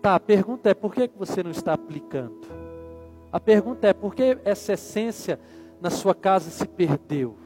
[0.00, 2.46] Tá, a pergunta é por que você não está aplicando?
[3.32, 5.40] A pergunta é por que essa essência
[5.80, 7.36] na sua casa se perdeu?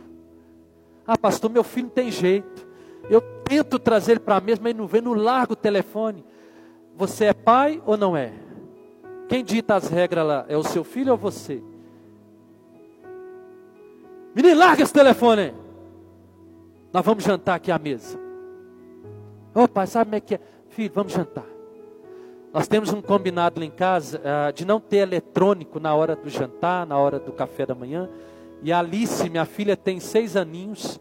[1.07, 2.69] Ah, pastor, meu filho não tem jeito.
[3.09, 6.23] Eu tento trazer ele para a mesa, mas não vem, não larga o telefone.
[6.95, 8.33] Você é pai ou não é?
[9.29, 10.45] Quem dita as regras lá?
[10.49, 11.63] É o seu filho ou você?
[14.35, 15.55] Menino, larga esse telefone.
[16.93, 18.19] Nós vamos jantar aqui à mesa.
[19.55, 20.41] Ô pai, sabe como é que é?
[20.69, 21.45] Filho, vamos jantar.
[22.53, 26.31] Nós temos um combinado lá em casa uh, de não ter eletrônico na hora do
[26.31, 28.09] jantar, na hora do café da manhã.
[28.63, 30.99] E a Alice, minha filha, tem seis aninhos.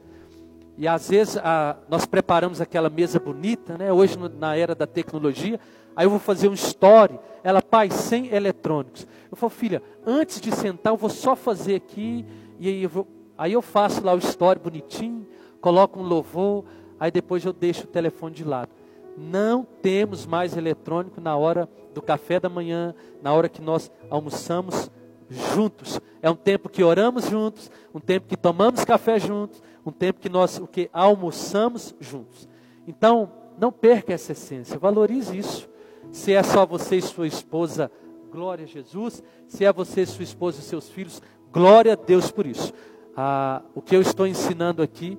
[0.77, 3.91] E às vezes uh, nós preparamos aquela mesa bonita, né?
[3.91, 5.59] Hoje no, na era da tecnologia.
[5.95, 7.17] Aí eu vou fazer um story.
[7.43, 9.07] Ela, pai, sem eletrônicos.
[9.31, 12.25] Eu falo, filha, antes de sentar, eu vou só fazer aqui.
[12.59, 15.27] E aí eu, vou, aí eu faço lá o story bonitinho,
[15.61, 16.65] coloco um louvor.
[16.99, 18.71] Aí depois eu deixo o telefone de lado
[19.17, 24.91] não temos mais eletrônico na hora do café da manhã, na hora que nós almoçamos
[25.27, 25.99] juntos.
[26.21, 30.29] É um tempo que oramos juntos, um tempo que tomamos café juntos, um tempo que
[30.29, 32.47] nós o que almoçamos juntos.
[32.87, 35.67] Então, não perca essa essência, valorize isso.
[36.11, 37.91] Se é só você e sua esposa,
[38.31, 39.23] glória a Jesus.
[39.47, 41.21] Se é você, sua esposa e seus filhos,
[41.51, 42.71] glória a Deus por isso.
[43.19, 45.17] Ah, o que eu estou ensinando aqui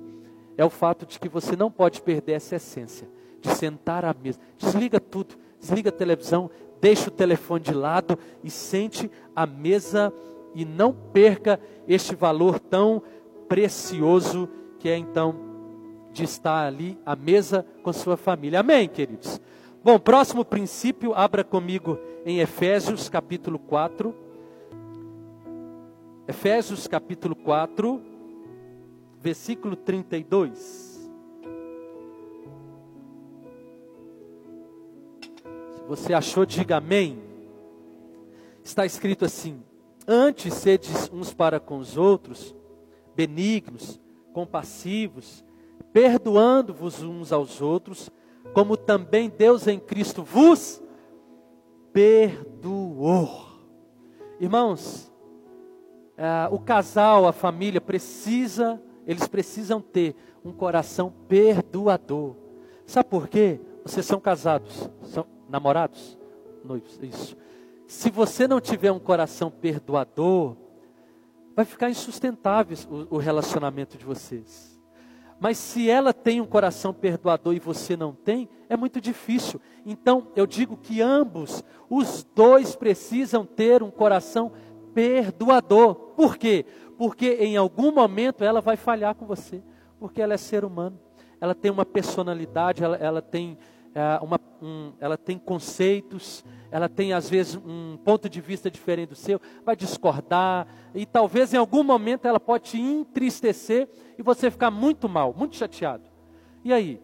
[0.57, 3.09] é o fato de que você não pode perder essa essência
[3.41, 4.39] de sentar à mesa.
[4.57, 10.13] Desliga tudo, desliga a televisão, deixa o telefone de lado e sente à mesa
[10.55, 13.03] e não perca este valor tão
[13.49, 14.47] precioso
[14.79, 15.35] que é então
[16.13, 18.61] de estar ali à mesa com sua família.
[18.61, 19.41] Amém, queridos?
[19.83, 24.28] Bom, próximo princípio, abra comigo em Efésios capítulo 4.
[26.29, 27.99] Efésios capítulo 4,
[29.19, 30.89] versículo 32.
[35.87, 37.19] você achou, diga amém.
[38.63, 39.63] Está escrito assim:
[40.07, 42.55] Antes sedes uns para com os outros,
[43.15, 43.99] benignos,
[44.31, 45.43] compassivos,
[45.91, 48.11] perdoando-vos uns aos outros,
[48.53, 50.79] como também Deus em Cristo vos
[51.91, 53.47] perdoou.
[54.39, 55.08] Irmãos,
[56.19, 62.35] uh, o casal, a família precisa, eles precisam ter um coração perdoador.
[62.85, 63.59] Sabe por quê?
[63.83, 66.17] Vocês são casados, são, namorados,
[66.63, 67.35] noivos, isso.
[67.87, 70.55] Se você não tiver um coração perdoador,
[71.55, 74.79] vai ficar insustentável o, o relacionamento de vocês.
[75.39, 79.59] Mas se ela tem um coração perdoador e você não tem, é muito difícil.
[79.85, 84.68] Então, eu digo que ambos, os dois precisam ter um coração perdoador.
[86.15, 86.65] Por quê?
[86.97, 89.63] Porque em algum momento ela vai falhar com você.
[89.99, 90.99] Porque ela é ser humano.
[91.41, 93.57] Ela tem uma personalidade, ela, ela tem
[93.93, 99.09] é, uma, um, ela tem conceitos, ela tem às vezes um ponto de vista diferente
[99.09, 104.51] do seu, vai discordar, e talvez em algum momento ela pode te entristecer e você
[104.51, 106.03] ficar muito mal, muito chateado.
[106.63, 107.01] E aí?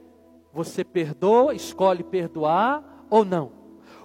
[0.53, 3.51] Você perdoa, escolhe perdoar ou não?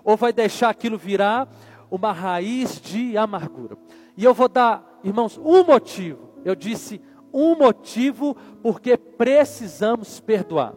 [0.03, 1.48] Ou vai deixar aquilo virar
[1.90, 3.76] uma raiz de amargura?
[4.16, 6.31] E eu vou dar, irmãos, um motivo.
[6.44, 7.00] Eu disse
[7.33, 10.74] um motivo porque precisamos perdoar.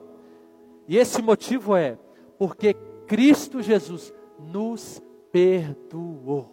[0.88, 1.98] E esse motivo é
[2.38, 2.74] porque
[3.08, 6.52] Cristo Jesus nos perdoou.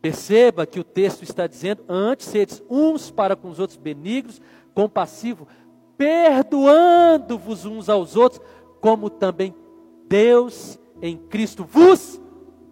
[0.00, 4.40] Perceba que o texto está dizendo: antes sedes uns para com os outros benignos,
[4.74, 5.46] compassivos,
[5.96, 8.40] perdoando-vos uns aos outros,
[8.80, 9.54] como também
[10.08, 12.20] Deus em Cristo vos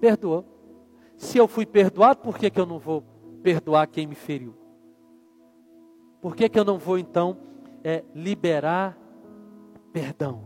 [0.01, 0.58] perdoou.
[1.19, 3.05] Se eu fui perdoado, por que, que eu não vou
[3.43, 4.55] perdoar quem me feriu?
[6.23, 7.37] Por que, que eu não vou então
[7.85, 8.97] é, liberar
[9.93, 10.45] perdão.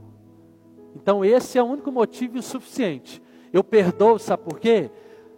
[0.94, 3.22] Então esse é o único motivo suficiente.
[3.52, 4.90] Eu perdoo, sabe por quê?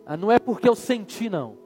[0.07, 1.57] Ah, não é porque eu senti, não.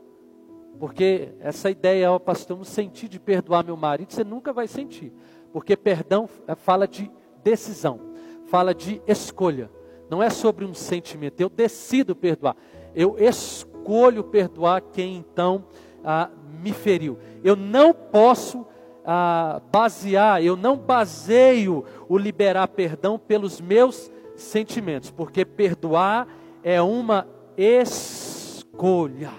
[0.78, 5.12] Porque essa ideia, ó pastor, não senti de perdoar meu marido, você nunca vai sentir.
[5.52, 7.10] Porque perdão é, fala de
[7.42, 8.00] decisão,
[8.46, 9.70] fala de escolha.
[10.08, 11.40] Não é sobre um sentimento.
[11.40, 12.56] Eu decido perdoar.
[12.94, 15.64] Eu escolho perdoar quem então
[16.04, 16.30] ah,
[16.62, 17.18] me feriu.
[17.42, 18.66] Eu não posso
[19.04, 26.28] ah, basear, eu não baseio o liberar perdão pelos meus sentimentos, porque perdoar
[26.62, 27.26] é uma
[27.56, 29.30] escolha.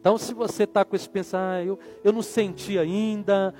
[0.00, 3.54] Então, se você está com esse pensamento, ah, eu, eu não senti ainda,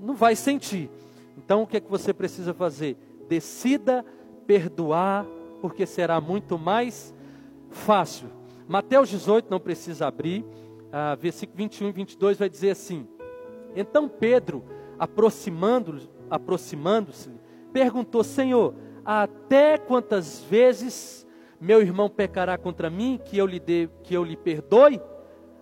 [0.00, 0.90] não vai sentir.
[1.36, 2.96] Então, o que é que você precisa fazer?
[3.28, 4.04] Decida
[4.46, 5.26] perdoar,
[5.60, 7.13] porque será muito mais
[7.74, 8.28] fácil.
[8.66, 10.44] Mateus 18, não precisa abrir,
[10.90, 13.06] ah, versículo 21 e 22 vai dizer assim:
[13.74, 14.64] então Pedro,
[14.98, 17.12] aproximando-se, aproximando
[17.72, 21.26] perguntou: Senhor, até quantas vezes
[21.60, 25.00] meu irmão pecará contra mim que eu lhe dê, que eu lhe perdoe?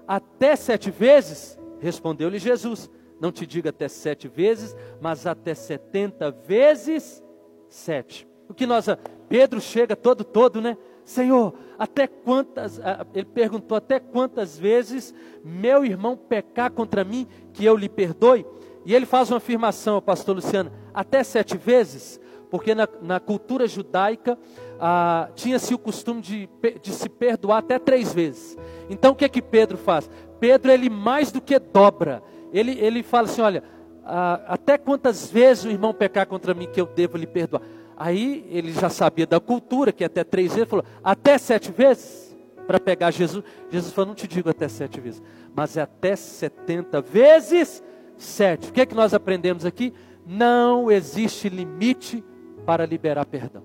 [0.07, 1.59] Até sete vezes?
[1.81, 2.91] Respondeu-lhe Jesus:
[3.21, 7.23] Não te diga até sete vezes, mas até setenta vezes
[7.69, 8.29] sete.
[8.49, 8.87] O que nós,
[9.29, 10.77] Pedro chega todo todo, né?
[11.05, 12.81] Senhor, até quantas,
[13.15, 15.13] ele perguntou, até quantas vezes
[15.45, 18.47] meu irmão pecar contra mim que eu lhe perdoe?
[18.85, 24.39] E ele faz uma afirmação, pastor Luciano, até sete vezes, porque na, na cultura judaica
[24.81, 26.49] ah, tinha-se o costume de,
[26.81, 28.57] de se perdoar até três vezes.
[28.91, 30.11] Então o que é que Pedro faz?
[30.41, 32.23] Pedro, ele mais do que dobra,
[32.53, 33.63] ele, ele fala assim: olha,
[34.05, 37.63] ah, até quantas vezes o irmão pecar contra mim que eu devo lhe perdoar?
[38.05, 42.37] Aí ele já sabia da cultura, que até três vezes, falou, até sete vezes,
[42.67, 43.45] para pegar Jesus.
[43.71, 45.23] Jesus falou, não te digo até sete vezes,
[45.55, 47.81] mas é até setenta vezes
[48.17, 48.71] sete.
[48.71, 49.95] O que é que nós aprendemos aqui?
[50.27, 52.25] Não existe limite
[52.67, 53.63] para liberar perdão.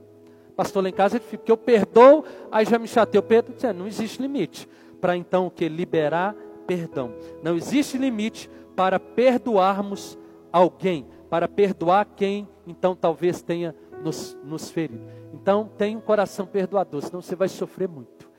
[0.55, 3.19] Pastor lá em casa, ele fica, porque eu perdoo, aí já me chatei.
[3.23, 4.69] Pedro disse, não existe limite
[5.01, 5.67] para então o que?
[5.67, 6.35] Liberar
[6.67, 7.11] perdão.
[7.41, 10.15] Não existe limite para perdoarmos
[10.51, 13.73] alguém, para perdoar quem então talvez tenha
[14.07, 14.73] nos, nos.
[15.33, 18.29] Então, tenha um coração perdoador, senão você vai sofrer muito.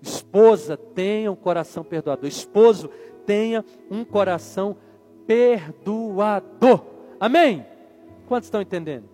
[0.00, 2.28] Esposa, tenha um coração perdoador.
[2.28, 2.90] Esposo,
[3.24, 4.76] tenha um coração
[5.26, 6.84] perdoador.
[7.18, 7.66] Amém?
[8.28, 9.08] Quantos estão entendendo?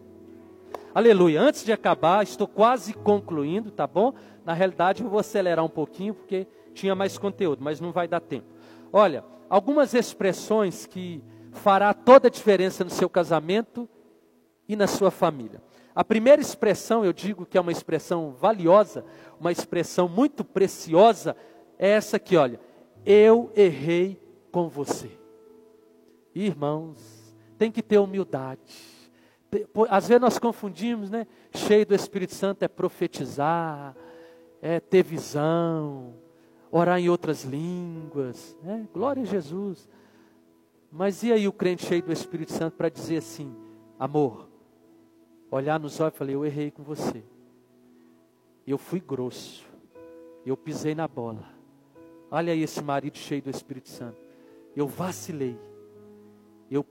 [0.92, 1.40] Aleluia.
[1.40, 4.12] Antes de acabar, estou quase concluindo, tá bom?
[4.44, 8.20] Na realidade, eu vou acelerar um pouquinho porque tinha mais conteúdo, mas não vai dar
[8.20, 8.46] tempo.
[8.92, 13.88] Olha, algumas expressões que fará toda a diferença no seu casamento
[14.68, 15.60] e na sua família.
[15.94, 19.04] A primeira expressão, eu digo que é uma expressão valiosa,
[19.38, 21.36] uma expressão muito preciosa,
[21.78, 22.60] é essa aqui, olha.
[23.04, 24.20] Eu errei
[24.52, 25.10] com você.
[26.34, 28.60] Irmãos, tem que ter humildade.
[29.88, 31.26] Às vezes nós confundimos, né?
[31.52, 33.96] Cheio do Espírito Santo é profetizar,
[34.62, 36.14] é ter visão,
[36.70, 38.56] orar em outras línguas.
[38.62, 38.86] Né?
[38.92, 39.88] Glória a Jesus.
[40.92, 43.54] Mas e aí o crente cheio do Espírito Santo para dizer assim:
[43.98, 44.49] amor,
[45.50, 47.22] olhar nos olhos e falei: Eu errei com você.
[48.66, 49.66] Eu fui grosso.
[50.44, 51.44] Eu pisei na bola.
[52.30, 54.18] Olha aí esse marido cheio do Espírito Santo.
[54.76, 55.58] Eu vacilei.
[56.70, 56.86] Eu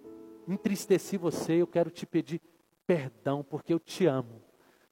[0.48, 1.54] entristeci você.
[1.54, 2.42] Eu quero te pedir
[2.86, 4.42] perdão porque eu te amo.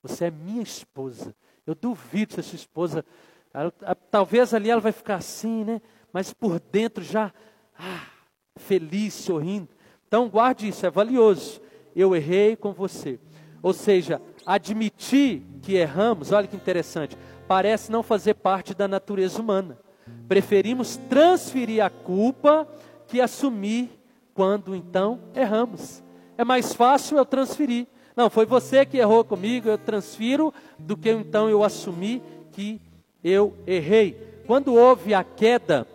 [0.01, 1.35] Você é minha esposa.
[1.65, 3.05] Eu duvido se a sua esposa.
[3.53, 3.71] Ela,
[4.09, 5.81] talvez ali ela vai ficar assim, né?
[6.13, 7.33] Mas por dentro já.
[7.77, 8.07] Ah,
[8.55, 9.69] feliz, sorrindo.
[10.07, 11.61] Então guarde isso, é valioso.
[11.95, 13.19] Eu errei com você.
[13.67, 17.17] Ou seja, admitir que erramos, olha que interessante,
[17.49, 19.77] parece não fazer parte da natureza humana.
[20.25, 22.65] Preferimos transferir a culpa
[23.07, 23.89] que assumir
[24.33, 26.01] quando então erramos.
[26.37, 27.87] É mais fácil eu transferir.
[28.15, 32.79] Não, foi você que errou comigo, eu transfiro, do que então eu assumir que
[33.21, 34.13] eu errei.
[34.47, 35.85] Quando houve a queda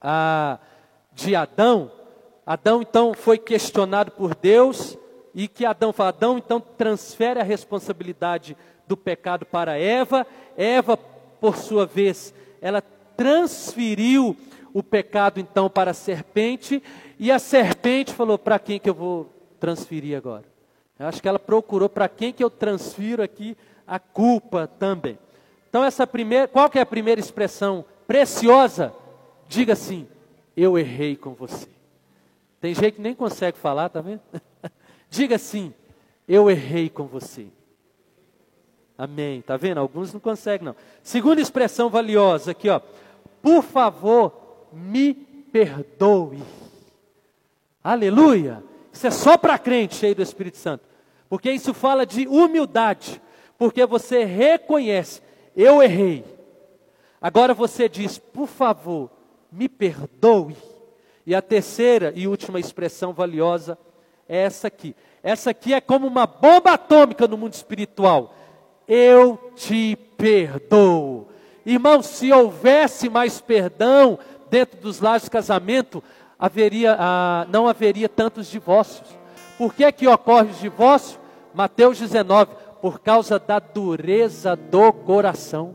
[0.00, 0.56] a,
[1.12, 1.90] de Adão,
[2.46, 4.96] Adão então foi questionado por Deus
[5.34, 8.56] e que Adão fala, Adão então transfere a responsabilidade
[8.86, 10.26] do pecado para Eva.
[10.56, 12.82] Eva, por sua vez, ela
[13.16, 14.36] transferiu
[14.72, 16.82] o pecado então para a serpente
[17.18, 20.44] e a serpente falou: para quem que eu vou transferir agora?
[20.98, 23.56] Eu acho que ela procurou para quem que eu transfiro aqui
[23.86, 25.18] a culpa também.
[25.68, 28.92] Então essa primeira, qual que é a primeira expressão preciosa?
[29.48, 30.06] Diga assim:
[30.56, 31.68] eu errei com você.
[32.60, 34.20] Tem gente que nem consegue falar, tá vendo?
[35.12, 35.74] Diga assim:
[36.26, 37.48] Eu errei com você.
[38.96, 39.42] Amém.
[39.42, 39.76] Tá vendo?
[39.76, 40.76] Alguns não conseguem, não.
[41.02, 42.80] Segunda expressão valiosa aqui, ó.
[43.42, 46.42] Por favor, me perdoe.
[47.84, 48.64] Aleluia.
[48.90, 50.88] Isso é só para crente cheio do Espírito Santo.
[51.28, 53.20] Porque isso fala de humildade.
[53.58, 55.20] Porque você reconhece,
[55.54, 56.24] eu errei.
[57.20, 59.10] Agora você diz, por favor,
[59.50, 60.56] me perdoe.
[61.26, 63.76] E a terceira e última expressão valiosa
[64.32, 64.96] é essa aqui.
[65.22, 68.34] Essa aqui é como uma bomba atômica no mundo espiritual.
[68.88, 71.28] Eu te perdoo.
[71.66, 74.18] Irmão, se houvesse mais perdão
[74.48, 76.02] dentro dos lares de casamento,
[76.38, 79.06] haveria, ah, não haveria tantos divórcios.
[79.58, 81.20] Por que, que ocorre o divórcio?
[81.52, 85.74] Mateus 19, por causa da dureza do coração.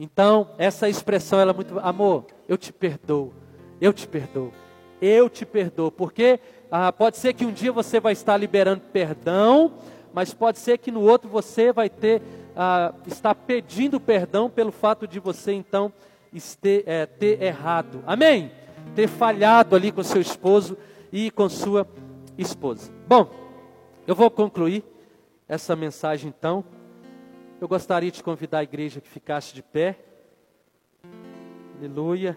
[0.00, 3.32] Então, essa expressão ela é muito, amor, eu te perdoo,
[3.80, 4.52] eu te perdoo,
[5.00, 9.72] eu te perdoo, porque ah, pode ser que um dia você vai estar liberando perdão,
[10.12, 12.22] mas pode ser que no outro você vai ter
[12.56, 15.92] ah, estar pedindo perdão pelo fato de você então
[16.86, 18.02] é, ter errado.
[18.06, 18.50] Amém?
[18.94, 20.76] Ter falhado ali com seu esposo
[21.12, 21.86] e com sua
[22.36, 22.92] esposa.
[23.06, 23.30] Bom,
[24.06, 24.84] eu vou concluir
[25.48, 26.64] essa mensagem então,
[27.60, 29.98] eu gostaria de convidar a igreja que ficasse de pé.
[31.78, 32.36] Aleluia.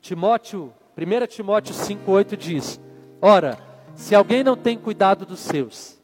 [0.00, 2.80] Timóteo, 1 Timóteo 5,8 diz:
[3.20, 3.58] Ora,
[3.94, 6.00] se alguém não tem cuidado dos seus,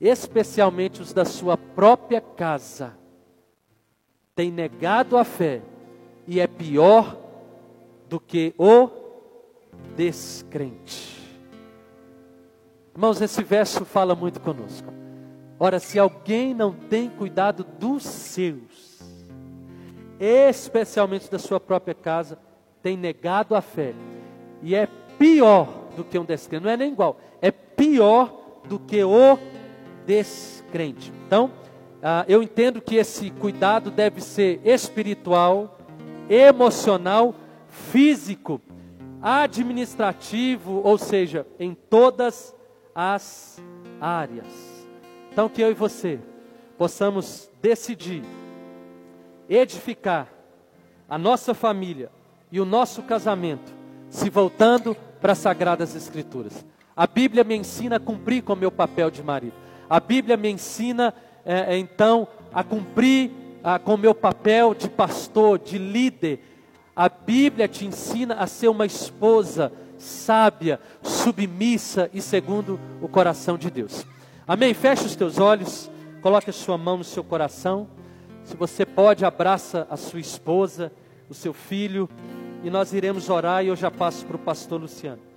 [0.00, 2.96] especialmente os da sua própria casa,
[4.34, 5.62] tem negado a fé
[6.26, 7.16] e é pior
[8.08, 8.88] do que o
[9.96, 11.14] descrente.
[12.94, 14.92] Irmãos, esse verso fala muito conosco.
[15.58, 19.00] Ora, se alguém não tem cuidado dos seus,
[20.18, 22.38] especialmente da sua própria casa,
[22.82, 23.94] tem negado a fé,
[24.64, 24.88] e é
[25.18, 29.38] pior do que um descrente, não é nem igual, é pior do que o
[30.06, 31.12] descrente.
[31.26, 31.52] Então,
[32.02, 35.78] ah, eu entendo que esse cuidado deve ser espiritual,
[36.28, 37.34] emocional,
[37.68, 38.60] físico,
[39.22, 42.54] administrativo, ou seja, em todas
[42.94, 43.62] as
[44.00, 44.46] áreas.
[45.30, 46.18] Então, que eu e você
[46.76, 48.22] possamos decidir
[49.48, 50.28] edificar
[51.08, 52.10] a nossa família
[52.50, 53.74] e o nosso casamento,
[54.14, 56.64] se voltando para as Sagradas Escrituras.
[56.96, 59.54] A Bíblia me ensina a cumprir com o meu papel de marido.
[59.90, 61.12] A Bíblia me ensina,
[61.44, 63.32] é, é então, a cumprir
[63.64, 66.38] ah, com o meu papel de pastor, de líder.
[66.94, 73.68] A Bíblia te ensina a ser uma esposa sábia, submissa e segundo o coração de
[73.68, 74.06] Deus.
[74.46, 74.72] Amém?
[74.74, 75.90] Feche os teus olhos,
[76.22, 77.88] coloque a sua mão no seu coração.
[78.44, 80.92] Se você pode, abraça a sua esposa,
[81.28, 82.08] o seu filho,
[82.64, 85.33] e nós iremos orar e eu já passo para o pastor Luciano.